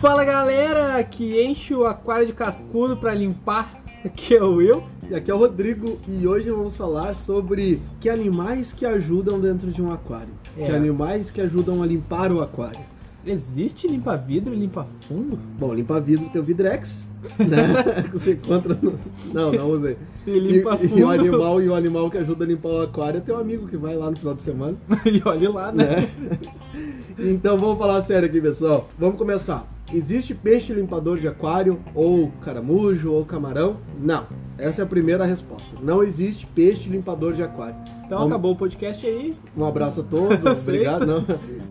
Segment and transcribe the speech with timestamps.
[0.00, 3.82] Fala galera que enche o aquário de cascudo pra limpar.
[4.04, 4.84] Aqui é o Will.
[5.10, 9.72] E aqui é o Rodrigo e hoje vamos falar sobre que animais que ajudam dentro
[9.72, 10.28] de um aquário.
[10.56, 10.66] É.
[10.66, 12.78] Que animais que ajudam a limpar o aquário.
[13.26, 15.36] Existe limpa-vidro e limpa-fundo?
[15.58, 17.04] Bom, limpar vidro tem o Vidrex,
[17.38, 18.02] né?
[18.04, 18.98] que você encontra no...
[19.32, 19.96] Não, não usei.
[20.26, 20.98] E E, limpa-fundo.
[20.98, 23.66] e o animal e o animal que ajuda a limpar o aquário é teu amigo
[23.66, 26.08] que vai lá no final de semana, e olha lá, né?
[26.18, 26.38] né?
[27.18, 28.88] Então vamos falar sério aqui, pessoal.
[28.98, 29.66] Vamos começar.
[29.92, 33.78] Existe peixe limpador de aquário, ou caramujo, ou camarão?
[33.98, 34.24] Não.
[34.58, 35.76] Essa é a primeira resposta.
[35.82, 37.76] Não existe peixe limpador de aquário.
[38.08, 39.34] Então Vamos- acabou o podcast aí.
[39.54, 41.04] Um abraço a todos, obrigado.
[41.06, 41.24] Não,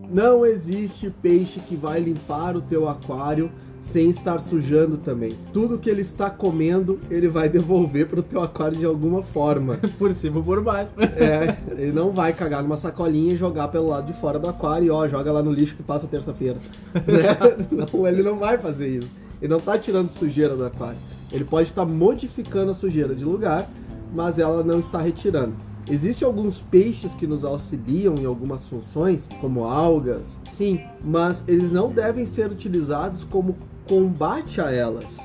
[0.08, 3.50] não existe peixe que vai limpar o teu aquário
[3.82, 5.34] sem estar sujando também.
[5.52, 9.80] Tudo que ele está comendo, ele vai devolver para o teu aquário de alguma forma.
[9.98, 10.92] Por cima ou por baixo.
[11.00, 14.86] É, ele não vai cagar numa sacolinha e jogar pelo lado de fora do aquário
[14.86, 16.58] e ó, joga lá no lixo que passa terça-feira.
[16.94, 17.58] Né?
[17.92, 19.16] Não, ele não vai fazer isso.
[19.42, 20.98] Ele não está tirando sujeira do aquário.
[21.32, 23.68] Ele pode estar modificando a sujeira de lugar,
[24.14, 25.54] mas ela não está retirando.
[25.90, 31.90] Existem alguns peixes que nos auxiliam em algumas funções, como algas, sim, mas eles não
[31.90, 33.56] devem ser utilizados como
[33.88, 35.18] combate a elas.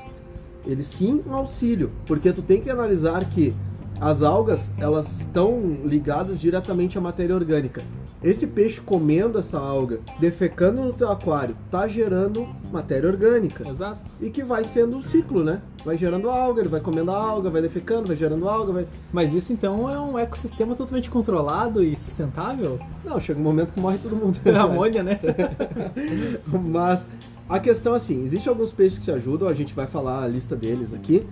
[0.65, 3.53] Eles sim um auxílio, porque tu tem que analisar que
[3.99, 7.83] as algas elas estão ligadas diretamente à matéria orgânica.
[8.23, 13.67] Esse peixe comendo essa alga, defecando no teu aquário, tá gerando matéria orgânica.
[13.67, 14.09] Exato.
[14.21, 15.61] E que vai sendo um ciclo, né?
[15.83, 18.87] Vai gerando alga, ele vai comendo a alga, vai defecando, vai gerando alga, vai.
[19.11, 22.79] Mas isso então é um ecossistema totalmente controlado e sustentável?
[23.03, 24.39] Não, chega um momento que morre todo mundo.
[24.45, 25.19] É amônia, né?
[26.47, 27.05] Mas
[27.49, 30.27] a questão é assim, existem alguns peixes que te ajudam, a gente vai falar a
[30.27, 31.27] lista deles aqui.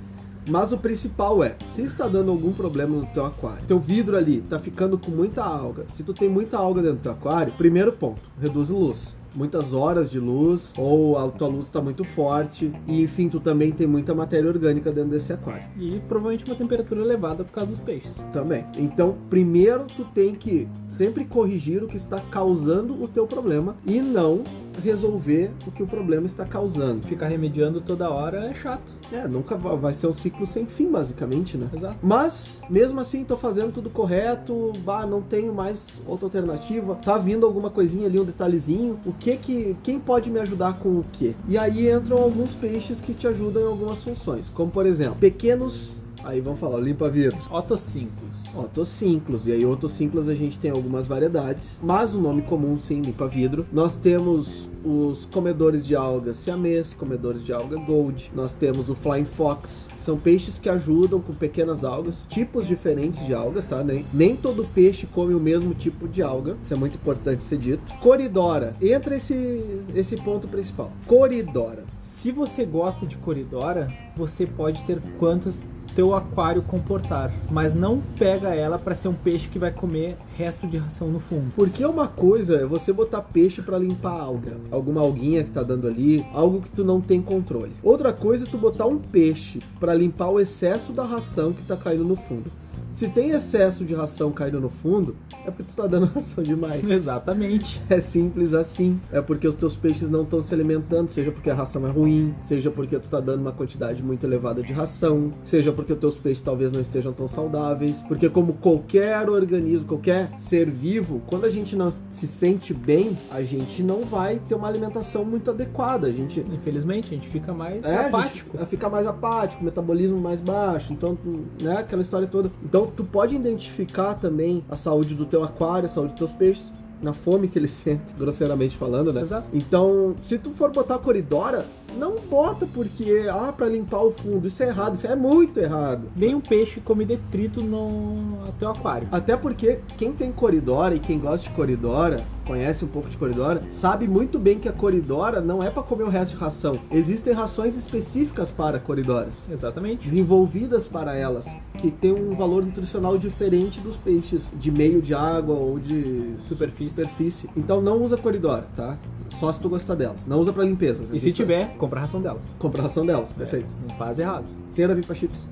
[0.50, 4.42] Mas o principal é, se está dando algum problema no teu aquário, teu vidro ali
[4.42, 5.86] tá ficando com muita alga.
[5.88, 9.16] Se tu tem muita alga dentro do teu aquário, primeiro ponto, reduz luz.
[9.34, 13.72] Muitas horas de luz, ou a tua luz está muito forte, e enfim, tu também
[13.72, 15.64] tem muita matéria orgânica dentro desse aquário.
[15.78, 18.18] E provavelmente uma temperatura elevada por causa dos peixes.
[18.34, 18.66] Também.
[18.78, 24.02] Então, primeiro tu tem que sempre corrigir o que está causando o teu problema e
[24.02, 24.44] não
[24.84, 27.06] resolver o que o problema está causando.
[27.08, 28.94] Ficar remediando toda hora é chato.
[29.12, 31.68] É, nunca va- vai ser um ciclo sem fim, basicamente, né?
[31.76, 31.98] Exato.
[32.02, 37.46] Mas, mesmo assim, tô fazendo tudo correto, bah, não tenho mais outra alternativa, tá vindo
[37.46, 41.34] alguma coisinha ali, um detalhezinho, o que que, quem pode me ajudar com o quê?
[41.48, 45.96] E aí entram alguns peixes que te ajudam em algumas funções, como por exemplo, pequenos,
[46.24, 48.32] aí vamos falar, limpa-vidro, Otocintos.
[48.56, 49.48] Otossínclos.
[49.48, 53.66] E aí, otossínclos a gente tem algumas variedades, mas o nome comum sim, limpa-vidro.
[53.72, 58.32] Nós temos os comedores de alga siamês, comedores de alga gold.
[58.36, 59.86] Nós temos o flying fox.
[60.00, 63.84] São peixes que ajudam com pequenas algas, tipos diferentes de algas, tá?
[63.84, 66.58] Nem, nem todo peixe come o mesmo tipo de alga.
[66.64, 67.82] Isso é muito importante ser dito.
[68.00, 68.74] Coridora.
[68.82, 70.92] Entra esse, esse ponto principal.
[71.06, 71.84] Coridora.
[72.00, 75.62] Se você gosta de coridora, você pode ter quantas
[75.96, 80.68] teu aquário comportar, mas não pega ela para ser um peixe que vai comer resto
[80.68, 81.52] de ração no fundo.
[81.56, 85.88] Porque uma coisa é você botar peixe pra limpar alga, alguma alguinha que tá dando
[85.88, 87.72] ali, algo que tu não tem controle.
[87.84, 91.76] Outra coisa é tu botar um peixe pra limpar o excesso da ração que tá
[91.76, 92.52] caindo no fundo.
[92.92, 95.16] Se tem excesso de ração caindo no fundo,
[95.46, 96.90] é porque tu tá dando ração demais.
[96.90, 97.82] Exatamente.
[97.90, 99.00] É simples assim.
[99.12, 102.34] É porque os teus peixes não estão se alimentando, seja porque a ração é ruim,
[102.42, 106.16] seja porque tu tá dando uma quantidade muito elevada de ração, seja porque os teus
[106.16, 108.02] peixes talvez não estejam tão saudáveis.
[108.08, 113.42] Porque como qualquer organismo, qualquer ser vivo, quando a gente não se sente bem, a
[113.42, 116.08] gente não vai ter uma alimentação muito adequada.
[116.08, 118.58] A gente Infelizmente, a gente fica mais é, apático.
[118.66, 121.18] fica mais apático, metabolismo mais baixo, então,
[121.62, 122.52] né, aquela história toda.
[122.64, 126.72] Então, tu pode identificar também a saúde do teu aquário, a saúde dos teus peixes,
[127.02, 129.22] na fome que eles sentem, grosseiramente falando, né?
[129.22, 129.48] Exato.
[129.54, 131.66] Então, se tu for botar coridora,
[131.98, 136.10] não bota porque, ah, pra limpar o fundo, isso é errado, isso é muito errado.
[136.16, 138.16] Nenhum peixe come detrito no
[138.60, 139.08] teu aquário.
[139.12, 143.64] Até porque quem tem coridora e quem gosta de coridora, conhece um pouco de coridora,
[143.70, 146.80] sabe muito bem que a coridora não é para comer o resto de ração.
[146.92, 149.50] Existem rações específicas para coridoras.
[149.50, 150.08] Exatamente.
[150.08, 151.48] desenvolvidas para elas,
[151.78, 156.92] que tem um valor nutricional diferente dos peixes de meio de água ou de Superfície.
[156.92, 157.50] superfície.
[157.56, 158.98] Então não usa coridora, tá?
[159.42, 160.24] Só se tu gostar delas.
[160.28, 161.04] Não usa para limpeza.
[161.12, 162.44] E se tiver, compra a ração delas.
[162.60, 163.66] compra a ração delas, perfeito.
[163.90, 164.46] Não faz errado.
[164.70, 165.48] Cera vir para chips.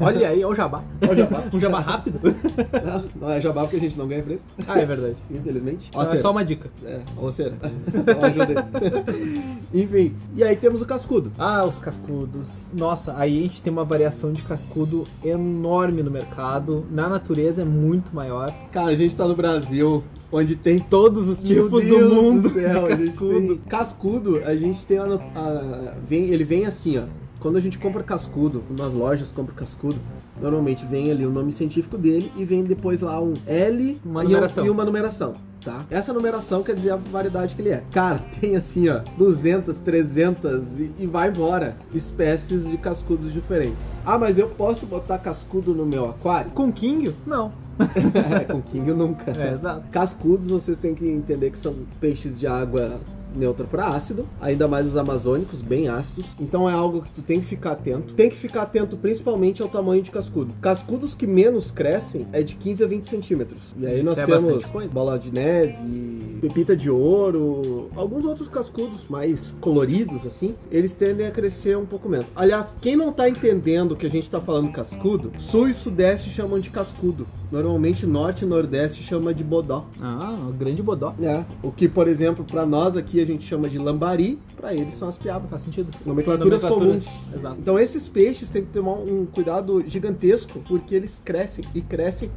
[0.00, 0.82] Olha aí, olha o jabá.
[1.02, 1.44] Olha o jabá.
[1.52, 2.18] Um jabá rápido?
[3.20, 5.16] Não é jabá porque a gente não ganha preço, Ah, é verdade.
[5.30, 5.90] infelizmente.
[5.94, 6.70] Ó, Então é só uma dica.
[6.84, 7.54] É, ó, cera.
[9.72, 11.30] Enfim, e aí temos o cascudo.
[11.38, 12.68] Ah, os cascudos.
[12.76, 16.84] Nossa, aí a gente tem uma variação de cascudo enorme no mercado.
[16.90, 18.52] Na natureza é muito maior.
[18.72, 20.02] Cara, a gente tá no Brasil,
[20.36, 23.60] onde tem Todos os tipos do mundo céu, a gente cascudo.
[23.68, 25.20] Cascudo, a gente tem lá
[26.08, 27.04] vem, ele vem assim, ó.
[27.40, 29.96] Quando a gente compra cascudo, nas lojas compra cascudo,
[30.40, 34.28] normalmente vem ali o nome científico dele e vem depois lá um L Uma e,
[34.28, 34.30] um-
[34.66, 35.34] e uma numeração.
[35.64, 35.86] Tá?
[35.90, 37.82] Essa numeração quer dizer a variedade que ele é.
[37.90, 43.98] Cara, tem assim, ó, 200, 300 e, e vai embora espécies de cascudos diferentes.
[44.04, 46.50] Ah, mas eu posso botar cascudo no meu aquário?
[46.50, 47.14] Com King?
[47.26, 47.52] Não.
[48.50, 49.32] Com King eu nunca.
[49.32, 49.88] É, exato.
[49.90, 53.00] Cascudos, vocês têm que entender que são peixes de água
[53.34, 56.26] neutra para ácido, ainda mais os amazônicos, bem ácidos.
[56.40, 58.14] Então é algo que tu tem que ficar atento.
[58.14, 60.52] Tem que ficar atento principalmente ao tamanho de cascudo.
[60.60, 63.62] Cascudos que menos crescem é de 15 a 20 centímetros.
[63.78, 69.04] E aí Isso nós é temos bola de neve, pepita de ouro, alguns outros cascudos
[69.08, 72.26] mais coloridos assim, eles tendem a crescer um pouco menos.
[72.34, 76.58] Aliás, quem não tá entendendo que a gente tá falando cascudo, sul e sudeste chamam
[76.58, 77.26] de cascudo.
[77.50, 79.86] Normalmente norte e nordeste chama de bodó.
[80.00, 81.14] Ah, o grande bodó.
[81.20, 84.94] É, o que, por exemplo, pra nós aqui a gente chama de lambari, pra eles
[84.94, 85.50] são as piabas.
[85.50, 85.90] Faz sentido.
[86.06, 87.34] Nomenclaturas, Nomenclaturas, comuns.
[87.36, 87.56] exato.
[87.60, 92.30] Então esses peixes têm que tomar um cuidado gigantesco, porque eles crescem e crescem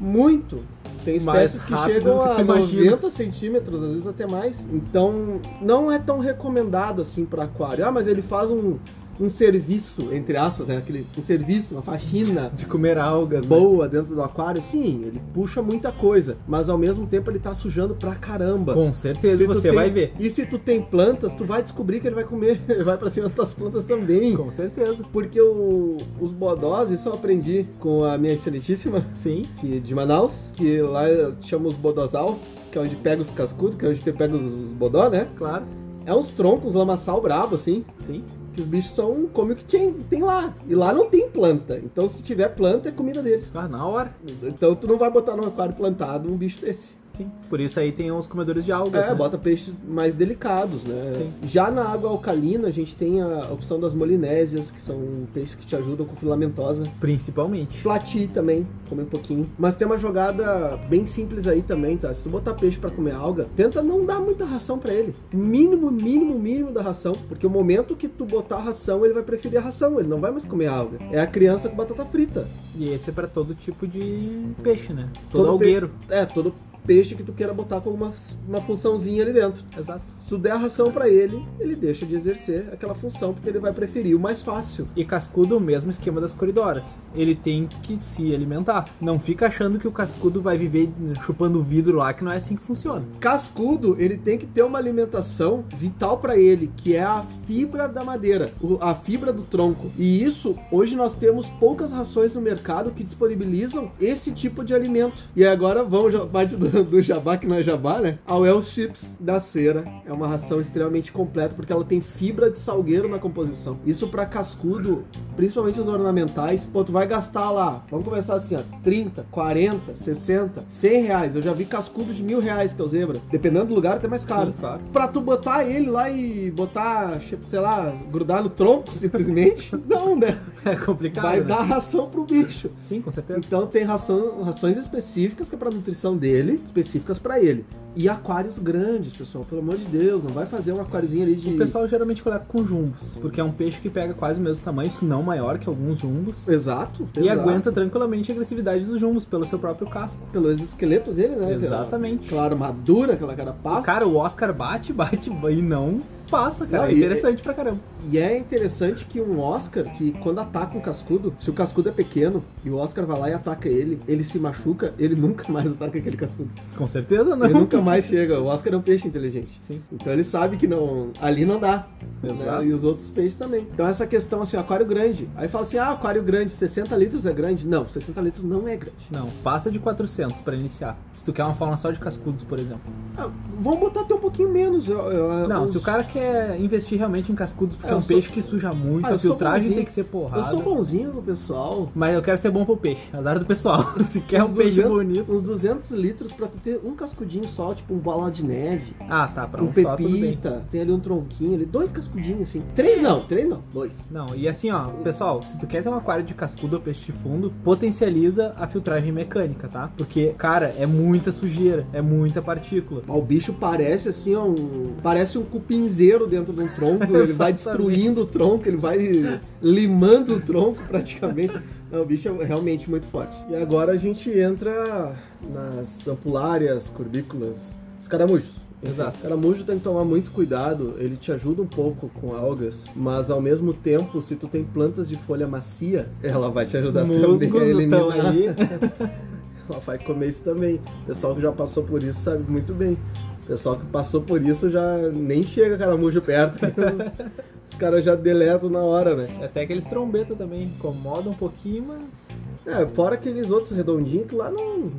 [0.00, 0.64] muito.
[1.04, 2.90] Tem espécies que chegam que a tu imagina.
[2.90, 4.66] 90 centímetros, às vezes até mais.
[4.72, 7.86] Então não é tão recomendado assim para aquário.
[7.86, 8.78] Ah, mas ele faz um,
[9.20, 10.76] um serviço, entre aspas, né?
[10.76, 13.42] Aquele, um serviço, uma faxina De comer algas.
[13.42, 13.46] né?
[13.48, 14.62] boa dentro do aquário.
[14.62, 18.74] Sim, ele puxa muita coisa, mas ao mesmo tempo ele tá sujando pra caramba.
[18.74, 20.12] Com certeza Se você tem- vai ver.
[20.18, 23.10] E se tu tem plantas, tu vai descobrir que ele vai comer, ele vai pra
[23.10, 24.36] cima das tuas plantas também.
[24.36, 25.04] Com certeza.
[25.12, 29.42] Porque o- os bodós, isso eu aprendi com a minha excelentíssima, Sim.
[29.60, 32.38] que, de Manaus, que lá eu chamo os bodosal,
[32.70, 35.26] que é onde pega os cascudos, que é onde pega os, os bodó, né?
[35.36, 35.64] Claro.
[36.06, 38.22] É uns troncos, lamaçal brabo, assim, Sim.
[38.58, 40.52] Que os bichos são, come o que tem, tem lá.
[40.66, 43.50] E lá não tem planta, então se tiver planta, é comida deles.
[43.54, 44.12] Ah, na hora.
[44.42, 46.97] Então tu não vai botar no aquário plantado um bicho desse.
[47.14, 47.30] Sim.
[47.48, 49.04] Por isso aí tem os comedores de algas.
[49.04, 49.14] É, né?
[49.14, 51.12] bota peixes mais delicados, né?
[51.16, 51.32] Sim.
[51.42, 54.98] Já na água alcalina, a gente tem a opção das molinésias, que são
[55.32, 56.84] peixes que te ajudam com filamentosa.
[57.00, 57.82] Principalmente.
[57.82, 59.46] Plati também, come um pouquinho.
[59.58, 62.12] Mas tem uma jogada bem simples aí também, tá?
[62.12, 65.14] Se tu botar peixe pra comer alga, tenta não dar muita ração pra ele.
[65.32, 67.12] Mínimo, mínimo, mínimo da ração.
[67.28, 70.20] Porque o momento que tu botar a ração, ele vai preferir a ração, ele não
[70.20, 70.98] vai mais comer alga.
[71.10, 72.46] É a criança com batata frita.
[72.76, 75.08] E esse é pra todo tipo de peixe, né?
[75.30, 75.90] Todo, Todo algueiro.
[76.08, 76.54] É, todo
[76.88, 78.14] peixe que tu queira botar com uma,
[78.48, 79.62] uma funçãozinha ali dentro.
[79.78, 80.00] Exato.
[80.20, 83.58] Se tu der a ração pra ele, ele deixa de exercer aquela função porque ele
[83.58, 84.88] vai preferir o mais fácil.
[84.96, 87.06] E cascudo, o mesmo esquema das coridoras.
[87.14, 88.86] Ele tem que se alimentar.
[88.98, 90.88] Não fica achando que o cascudo vai viver
[91.26, 93.04] chupando vidro lá, que não é assim que funciona.
[93.20, 98.02] Cascudo, ele tem que ter uma alimentação vital pra ele, que é a fibra da
[98.02, 99.90] madeira, a fibra do tronco.
[99.98, 105.24] E isso, hoje nós temos poucas rações no mercado que disponibilizam esse tipo de alimento.
[105.36, 108.18] E agora vamos parte do, do jabá que não é jabá, né?
[108.26, 112.58] A Wells Chips da cera é uma ração extremamente completa porque ela tem fibra de
[112.58, 113.78] salgueiro na composição.
[113.84, 115.04] Isso pra cascudo,
[115.36, 120.64] principalmente os ornamentais, pô, tu vai gastar lá, vamos começar assim, ó, 30, 40, 60,
[120.68, 121.36] 100 reais.
[121.36, 123.20] Eu já vi cascudo de mil reais que é o zebra.
[123.30, 124.48] Dependendo do lugar, até mais caro.
[124.48, 124.80] Sim, claro.
[124.92, 130.38] Pra tu botar ele lá e botar, sei lá, grudar no tronco, simplesmente, não, né?
[130.64, 131.24] É complicado.
[131.24, 131.46] Vai né?
[131.46, 132.70] dar ração pro bicho.
[132.80, 133.40] Sim, com certeza.
[133.46, 137.64] Então tem ração, rações específicas que é pra nutrição dele, específicas pra ele.
[137.96, 141.54] E aquários grandes, pessoal, pelo amor de Deus, não vai fazer um aquáriozinho ali de.
[141.54, 144.64] O pessoal geralmente coloca com jumbos, porque é um peixe que pega quase o mesmo
[144.64, 146.46] tamanho, se não maior que alguns jumbos.
[146.46, 147.08] Exato.
[147.16, 147.40] E exato.
[147.40, 150.20] aguenta tranquilamente a agressividade dos jumbos pelo seu próprio casco.
[150.30, 151.54] Pelo exoesqueleto dele, né?
[151.54, 152.26] Exatamente.
[152.26, 153.86] Aquela, aquela armadura, aquela cara passa.
[153.86, 156.84] Cara, o Oscar bate, bate e não passa, cara.
[156.84, 157.78] Não, é e- interessante pra caramba.
[158.10, 161.92] E é interessante que um Oscar, que quando ataca um cascudo, se o cascudo é
[161.92, 165.72] pequeno e o Oscar vai lá e ataca ele, ele se machuca, ele nunca mais
[165.72, 166.50] ataca aquele cascudo.
[166.76, 167.46] Com certeza não.
[167.46, 168.38] Ele nunca mais chega.
[168.40, 169.60] O Oscar é um peixe inteligente.
[169.66, 169.82] Sim.
[169.92, 171.86] Então ele sabe que não, ali não dá.
[172.22, 172.62] Exato.
[172.62, 172.66] né?
[172.66, 173.66] E os outros peixes também.
[173.72, 175.28] Então essa questão assim, aquário grande.
[175.36, 177.66] Aí fala assim, ah, aquário grande, 60 litros é grande?
[177.66, 178.96] Não, 60 litros não é grande.
[179.10, 180.96] Não, passa de 400 pra iniciar.
[181.14, 182.82] Se tu quer uma fauna só de cascudos, por exemplo.
[183.16, 183.28] Ah,
[183.60, 184.88] vamos botar até um pouquinho menos.
[184.88, 186.17] eu- eu- Não, os- se o cara quer
[186.58, 189.18] investir realmente em cascudos, porque É, é, um sou- peixe que suja muito, Ah, a
[189.18, 190.40] filtragem tem que ser porrada.
[190.42, 191.90] Eu sou bonzinho com o pessoal.
[191.94, 193.02] Mas eu quero ser bom pro peixe.
[193.12, 193.94] Azar do pessoal.
[194.10, 195.32] Se quer um Uns peixe 200 bonito.
[195.32, 198.94] Uns 200 litros pra tu ter um cascudinho só, tipo um bola de neve.
[199.08, 199.46] Ah, tá.
[199.46, 200.20] Pra um um, só, tudo bem.
[200.20, 202.62] pepita, tem ali um tronquinho ali, dois cascudinhos assim.
[202.74, 204.08] Três não, três não, dois.
[204.10, 207.06] Não, e assim, ó, pessoal, se tu quer ter um aquário de cascudo ou peixe
[207.06, 209.90] de fundo, potencializa a filtragem mecânica, tá?
[209.96, 213.02] Porque, cara, é muita sujeira, é muita partícula.
[213.08, 217.52] O bicho parece assim, ó, um, parece um cupinzeiro dentro de um tronco, ele vai
[217.52, 221.54] destruindo o tronco, ele vai limando o tronco praticamente.
[221.90, 223.36] Não, o bicho é realmente muito forte.
[223.50, 225.12] E agora a gente entra
[225.52, 228.68] nas ampulárias, corbículas, os caramujos.
[228.82, 229.18] Exato.
[229.18, 233.28] O caramujo tem que tomar muito cuidado, ele te ajuda um pouco com algas, mas
[233.28, 237.24] ao mesmo tempo, se tu tem plantas de folha macia, ela vai te ajudar também
[237.24, 238.00] a Musgos eliminar.
[238.00, 238.46] estão aí.
[239.68, 240.80] Ela vai comer isso também.
[241.02, 242.96] O pessoal que já passou por isso sabe muito bem.
[243.44, 246.56] O pessoal que passou por isso já nem chega caramujo perto.
[246.66, 249.28] os, os caras já deletam na hora, né?
[249.42, 252.28] Até aqueles trombeta também incomodam um pouquinho, mas
[252.66, 254.92] É, fora aqueles outros redondinhos que lá não.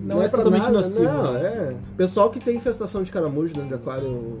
[0.00, 1.74] Não é totalmente nocivo, Não, é.
[1.96, 4.38] Pessoal que tem infestação de caramujo dentro de aquário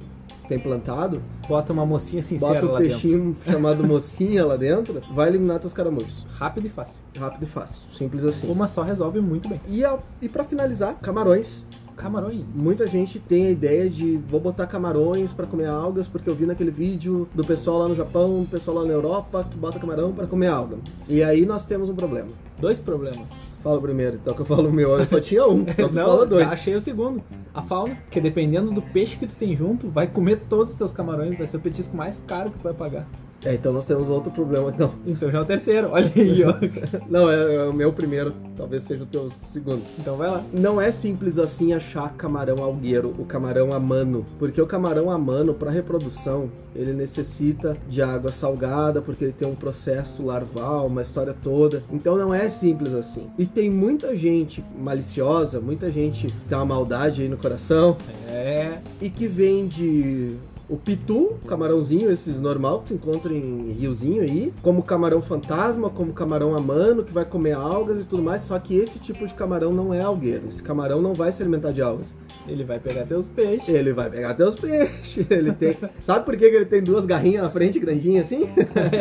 [0.48, 3.00] tem plantado, bota uma mocinha sincera bota o lá dentro.
[3.00, 6.24] peixinho chamado mocinha lá dentro, vai eliminar teus caramujos.
[6.36, 6.96] Rápido e fácil.
[7.16, 7.82] Rápido e fácil.
[7.92, 8.50] Simples assim.
[8.50, 9.60] Uma só resolve muito bem.
[9.68, 11.64] E, a, e para finalizar, camarões.
[11.96, 12.44] Camarões.
[12.54, 16.46] Muita gente tem a ideia de vou botar camarões para comer algas, porque eu vi
[16.46, 20.12] naquele vídeo do pessoal lá no Japão, do pessoal lá na Europa, que bota camarão
[20.12, 20.76] para comer alga.
[21.08, 22.28] E aí nós temos um problema.
[22.60, 23.30] Dois problemas.
[23.62, 24.90] Fala primeiro, então que eu falo o meu.
[24.98, 26.46] Eu só tinha um, então tu Não, fala dois.
[26.46, 27.22] achei o segundo.
[27.52, 30.92] A fauna, que dependendo do peixe que tu tem junto, vai comer todos os teus
[30.92, 33.06] camarões, vai ser o petisco mais caro que tu vai pagar.
[33.44, 34.90] É, então nós temos outro problema, então.
[35.06, 36.54] Então já é o terceiro, olha aí, ó.
[37.08, 39.82] Não, é, é o meu primeiro, talvez seja o teu segundo.
[39.96, 40.42] Então vai lá.
[40.52, 45.16] Não é simples assim achar camarão algueiro, o camarão a mano, porque o camarão a
[45.16, 51.02] mano, para reprodução, ele necessita de água salgada, porque ele tem um processo larval, uma
[51.02, 51.84] história toda.
[51.92, 53.26] Então não é simples assim.
[53.38, 57.96] E tem muita gente maliciosa, muita gente que tem uma maldade aí no coração
[58.28, 58.78] É.
[59.00, 60.36] e que vende
[60.68, 66.12] o pitu, camarãozinho, esses normal que tu encontra em riozinho aí, como camarão fantasma, como
[66.12, 69.32] camarão a mano, que vai comer algas e tudo mais, só que esse tipo de
[69.32, 70.42] camarão não é algueiro.
[70.46, 72.14] Esse camarão não vai se alimentar de algas.
[72.48, 73.68] Ele vai pegar teus peixes.
[73.68, 75.26] Ele vai pegar teus peixes.
[75.30, 75.76] Ele tem.
[76.00, 78.48] Sabe por que ele tem duas garrinhas na frente, grandinhas assim?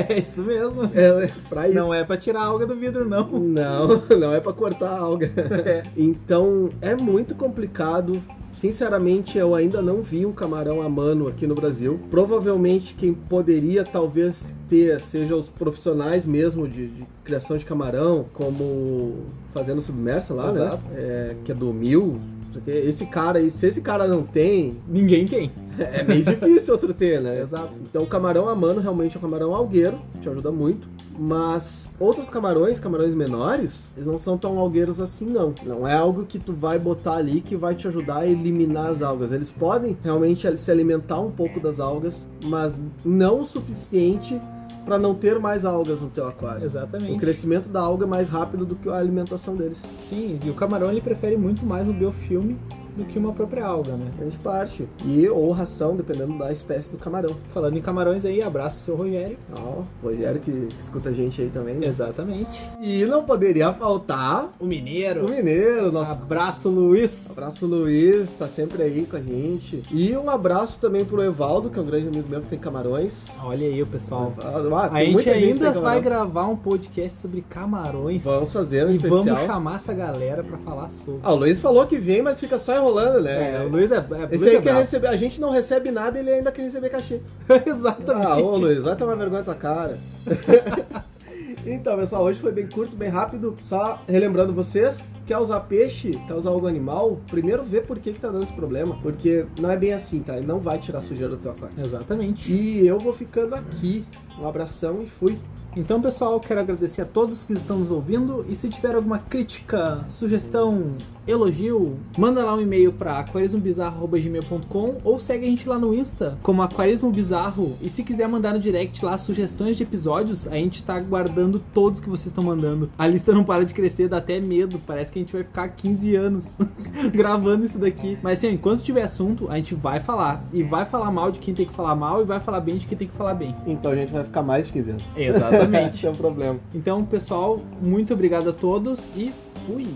[0.09, 0.83] É isso mesmo.
[0.97, 1.77] É pra isso.
[1.77, 3.27] Não é pra tirar a alga do vidro, não.
[3.27, 5.31] Não, não é pra cortar a alga.
[5.65, 5.83] É.
[5.95, 8.21] Então é muito complicado.
[8.51, 11.99] Sinceramente, eu ainda não vi um camarão a mano aqui no Brasil.
[12.09, 19.25] Provavelmente quem poderia talvez ter, seja os profissionais mesmo de, de criação de camarão, como
[19.53, 20.77] fazendo submersa lá, Exato.
[20.89, 20.95] né?
[20.95, 22.19] É, que é do Mil.
[22.51, 25.51] Só que Esse cara aí, se esse cara não tem, Ninguém tem.
[25.79, 27.39] é meio difícil outro ter, né?
[27.41, 27.73] Exato.
[27.81, 30.87] Então o camarão a mano realmente é um camarão algueiro, te ajuda muito.
[31.19, 35.53] Mas outros camarões, camarões menores, eles não são tão algueiros assim não.
[35.65, 39.01] Não é algo que tu vai botar ali que vai te ajudar a eliminar as
[39.01, 39.31] algas.
[39.31, 44.39] Eles podem realmente se alimentar um pouco das algas, mas não o suficiente
[44.87, 46.61] para não ter mais algas no teu aquário.
[46.61, 47.19] O Exatamente.
[47.19, 49.77] crescimento da alga é mais rápido do que a alimentação deles.
[50.01, 52.57] Sim, e o camarão ele prefere muito mais o biofilme
[52.97, 54.07] do que uma própria alga, né?
[54.17, 54.87] Grande parte.
[55.05, 57.35] E ou ração, dependendo da espécie do camarão.
[57.53, 59.37] Falando em camarões aí, abraço seu Rogério.
[59.57, 61.75] Ó, Rogério que, que escuta a gente aí também.
[61.75, 61.87] né?
[61.87, 62.65] Exatamente.
[62.81, 65.25] E não poderia faltar O mineiro.
[65.25, 67.29] o mineiro, nosso Abraço, Luiz.
[67.29, 69.83] abraço Luiz, tá sempre aí com a gente.
[69.91, 73.13] E um abraço também pro Evaldo, que é um grande amigo meu que tem camarões.
[73.43, 74.33] Olha aí o pessoal.
[74.41, 78.21] Ah, A gente ainda tem vai gravar um podcast sobre camarões.
[78.23, 79.23] Vamos fazer um e especial.
[79.23, 81.19] vamos chamar essa galera pra falar sobre.
[81.23, 82.86] Ah, o Luiz falou que vem, mas fica só enrolando,
[83.21, 83.55] né?
[83.55, 84.79] É, o Luiz é, é, Luiz Esse aí é quer bravo.
[84.79, 85.07] receber.
[85.07, 87.21] A gente não recebe nada, ele ainda quer receber cachê.
[87.65, 88.25] Exatamente.
[88.25, 89.97] Ah, ô Luiz, vai tomar vergonha na tua cara.
[91.65, 93.55] então, pessoal, hoje foi bem curto, bem rápido.
[93.61, 98.19] Só relembrando vocês, quer usar peixe, quer usar algo animal, primeiro vê por que, que
[98.19, 98.97] tá dando esse problema.
[99.03, 100.37] Porque não é bem assim, tá?
[100.37, 101.75] Ele não vai tirar sujeira do teu aquário.
[101.77, 102.51] Exatamente.
[102.51, 104.05] E eu vou ficando aqui.
[104.39, 105.37] Um abração e fui.
[105.75, 110.03] Então, pessoal, quero agradecer a todos que estão nos ouvindo e se tiver alguma crítica,
[110.07, 110.95] sugestão,
[111.27, 116.63] elogio, manda lá um e-mail para aquarismobizarro.gmail.com ou segue a gente lá no Insta como
[116.63, 120.99] Aquarismo Bizarro e se quiser mandar no direct lá sugestões de episódios, a gente tá
[120.99, 122.89] guardando todos que vocês estão mandando.
[122.97, 125.67] A lista não para de crescer, dá até medo, parece que a gente vai ficar
[125.69, 126.57] 15 anos
[127.11, 128.17] gravando isso daqui.
[128.21, 131.53] Mas assim, enquanto tiver assunto, a gente vai falar e vai falar mal de quem
[131.53, 133.55] tem que falar mal e vai falar bem de quem tem que falar bem.
[133.65, 135.17] Então a gente vai ficar mais de 15 anos.
[135.17, 135.97] Exatamente.
[135.97, 136.59] Esse é o problema.
[136.73, 139.33] Então, pessoal, muito obrigado a todos e
[139.65, 139.87] fui!